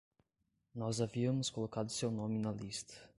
[0.73, 2.95] Nós havíamos colocado seu nome na lista.